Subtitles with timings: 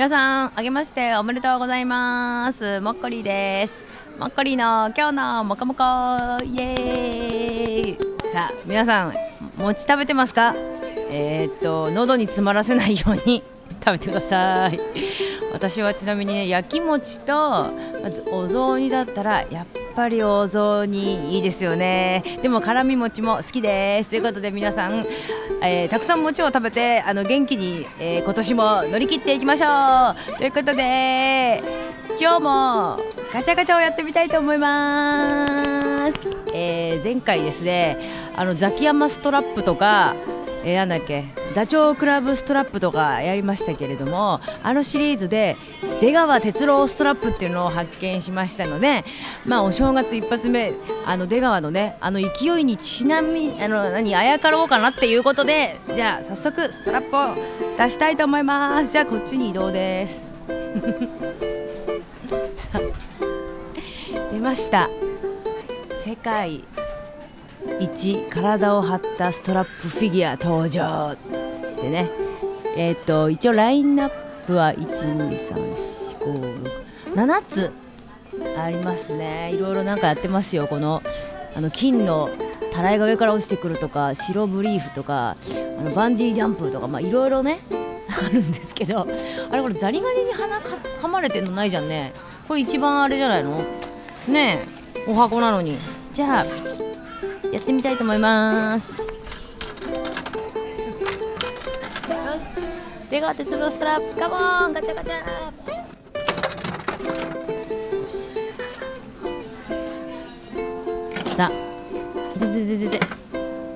[0.00, 2.80] 皆さん、あげましておめでとうございます。
[2.80, 3.84] もっこりです。
[4.18, 5.82] もっこりの今日のもこもこ
[6.42, 7.98] イエーイ
[8.32, 9.14] さあ、皆さん、
[9.58, 10.54] 餅食べてますか？
[11.10, 13.42] えー、っと、喉に詰まらせないように
[13.84, 14.80] 食べてください。
[15.52, 17.66] 私はちなみにね、焼き餅と、
[18.02, 22.22] まずお雑煮だったら、やっぱりお雑煮いいですよね。
[22.42, 24.10] でも辛み餅も好きです。
[24.10, 25.06] ということで皆さん、
[25.62, 29.66] えーたくさん餅を食べてあの元気に、えー今年も乗り切っていきましょ
[30.34, 31.62] うということで
[32.20, 32.96] 今日も
[33.32, 37.98] ガチャガチャをやってみたいと思います、えー前回ですね
[38.36, 40.14] あのザキヤマストラップとか
[40.64, 41.24] えーなんだっけ
[41.54, 45.56] ダチョウ倶楽部ストラップとかやりましたけれどもあのシリーズで
[46.00, 49.04] 出川哲朗ストラップっていうのを発見しましたので
[49.44, 50.72] まあお正月一発目
[51.06, 57.34] あの出川のねあの勢いにちなみあの何あやかろうかなっていうことでじゃあ早速ストラップを
[57.76, 58.90] 出したいと思います。
[58.90, 60.28] じゃあこっちに移動です。
[64.30, 64.88] 出ました。
[66.04, 66.64] 世界
[67.80, 71.16] 一体を張ったストラップフィギュア登場。
[71.16, 71.18] つ
[71.66, 72.10] ってね。
[72.76, 74.10] えっ、と一応ラインナッ
[74.46, 77.72] プは1234567つ
[78.56, 79.52] ありますね。
[79.52, 80.66] いろいろなんかやってますよ。
[80.66, 81.02] この
[81.54, 82.28] あの金の
[82.72, 85.36] たらいが上から落ちてくるとか白ブリーフとか
[85.78, 87.58] あのバンジージャンプとかまあいろいろね
[88.08, 89.06] あるんですけど
[89.50, 92.12] あれこれザリガニに鼻か噛まれてんのないじゃんね。
[92.46, 93.60] これ一番あれじゃないの？
[94.28, 94.60] ね
[95.06, 95.10] え。
[95.10, 95.76] お箱なのに。
[96.12, 96.46] じゃあ
[97.52, 99.02] やってみたいと思います。
[99.02, 99.08] よ
[102.38, 102.68] し。
[103.10, 104.20] 出川鉄道ストラップ。
[104.20, 105.14] カモンガチャガチャ。
[105.16, 105.22] よ
[111.26, 111.52] しさあ。
[112.38, 113.00] ででででで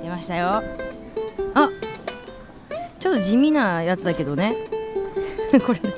[0.02, 0.62] 出ましたよ。
[1.54, 1.68] あ。
[2.98, 4.56] ちょっと地味なやつだけどね。
[5.66, 5.80] これ。
[5.80, 5.90] 出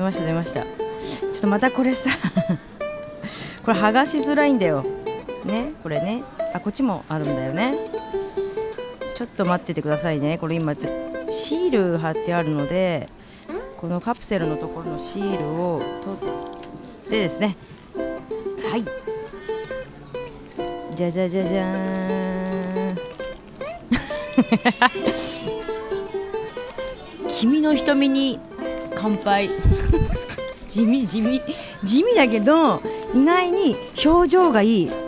[0.00, 0.62] ました出ました。
[0.62, 0.68] ちょ
[1.38, 2.10] っとまたこれさ。
[3.64, 4.84] これ剥がしづらいんだよ。
[5.44, 6.22] ねこれね。
[6.52, 7.74] あこっちもあるんだよね。
[9.14, 10.38] ちょっと待っててくださいね。
[10.38, 13.08] これ今シール貼ってあるので
[13.76, 17.56] このカプセルのところのシールを取ってですね。
[17.94, 18.84] はい。
[20.96, 22.98] じゃじゃじゃじゃーん。
[27.28, 28.38] 君の瞳に
[28.96, 29.50] 乾杯。
[30.68, 31.42] 地味地味。
[31.84, 32.80] 地味だけど
[33.14, 35.03] 意外に表情がいい。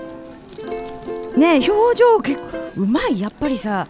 [1.37, 3.21] ね表情結構うまい。
[3.21, 3.87] やっぱりさ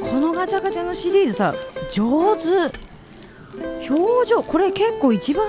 [0.00, 1.54] このガチャガチャのシリーズさ
[1.90, 2.42] 上手。
[3.88, 5.46] 表情これ結構一番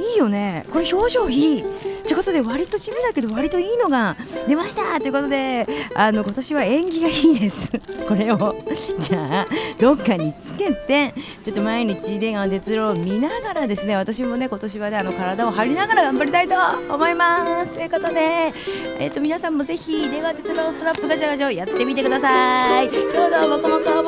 [0.00, 0.64] いいよね。
[0.72, 1.64] これ表情いい。
[2.04, 4.16] ということで割と地味だけど割といいのが
[4.46, 7.72] 出ましたということであの今年は縁起がいいです。
[8.06, 8.54] これを
[8.98, 9.46] じゃあ
[9.78, 16.54] どっかにつけてちょっと毎日出川哲郎を見ながらですね私もね今年はねあの体を張りながら頑張りたいと
[16.92, 17.76] 思います。
[17.76, 18.52] ということで
[18.98, 22.88] えっ、と皆さんもぜひ出川哲郎スラップガチャガチャをやってみてください。
[22.88, 24.04] どうぞもこもこ